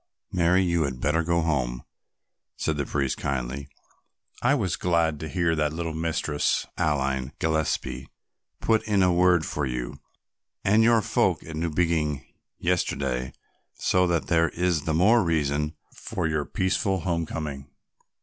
[0.31, 1.83] "Mary, you had better go home,"
[2.57, 3.69] said the priest kindly.
[4.41, 8.07] "I was glad to hear that little Mistress Aline Gillespie
[8.59, 9.99] put in a word for you
[10.63, 12.25] and your folk at Newbiggin
[12.57, 13.31] yesterday,
[13.75, 17.69] so that there is the more reason for your peaceful homecoming."